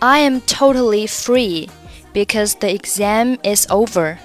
[0.00, 1.70] I am totally free
[2.12, 4.18] because the exam is over.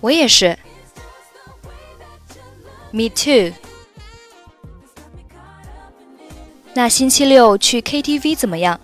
[0.00, 0.58] 我也是。
[2.90, 3.52] Me too.
[6.74, 8.80] 那星期六去 KTV 怎么样？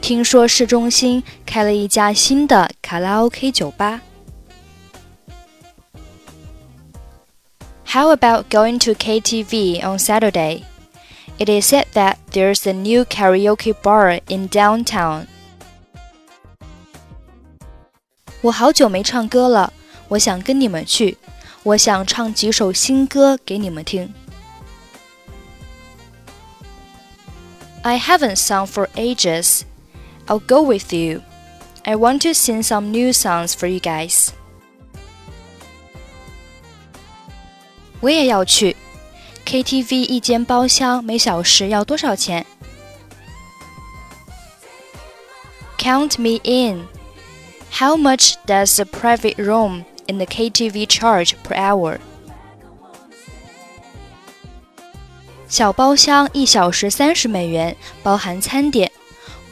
[0.00, 4.00] 听说市中心开了一家新的卡拉 OK 酒吧。
[7.91, 10.63] How about going to KTV on Saturday?
[11.39, 15.27] It is said that there's a new karaoke bar in downtown.
[18.41, 19.73] 我好久没唱歌了，
[20.09, 21.17] 我想跟你们去。
[21.63, 24.13] 我想唱几首新歌给你们听。
[27.83, 29.61] I haven't sung for ages.
[30.27, 31.21] I'll go with you.
[31.83, 34.30] I want to sing some new songs for you guys.
[38.01, 38.75] 我也要去。
[39.45, 42.45] KTV 一间包厢每小时要多少钱？
[45.77, 46.87] Count me in.
[47.71, 51.99] How much does a private room in the KTV charge per hour?
[55.47, 58.91] 小包厢一小时三十美元，包含餐点。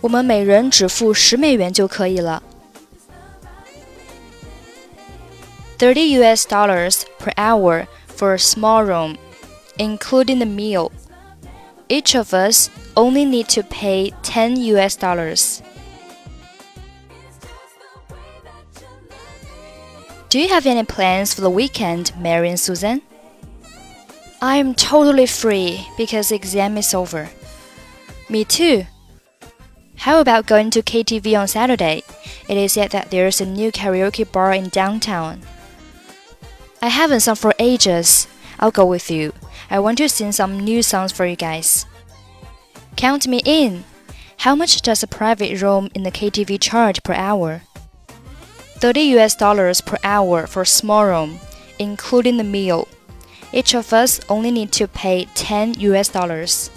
[0.01, 2.43] 我们每人只付十美元就可以了。
[5.79, 7.85] Thirty US dollars per hour
[8.20, 9.16] for a small room,
[9.78, 10.92] including the meal.
[11.88, 15.62] Each of us only need to pay 10 US dollars.
[20.28, 23.00] Do you have any plans for the weekend, Mary and Susan?
[24.42, 27.30] I am totally free because the exam is over.
[28.28, 28.84] Me too.
[29.96, 32.02] How about going to KTV on Saturday?
[32.50, 35.40] It is said that there's a new karaoke bar in downtown.
[36.81, 38.27] I haven't sung for ages.
[38.59, 39.33] I'll go with you.
[39.69, 41.85] I want to sing some new songs for you guys.
[42.95, 43.83] Count me in.
[44.37, 47.61] How much does a private room in the KTV charge per hour?
[48.79, 51.39] 30 US dollars per hour for a small room,
[51.79, 52.87] including the meal.
[53.51, 56.69] Each of us only need to pay 10 US dollars.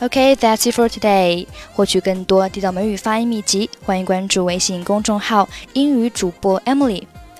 [0.00, 1.48] Okay, that's it for today.
[1.74, 7.04] 获取更多地道美语发音秘籍，欢迎关注微信公众号“英语主播 Emily”。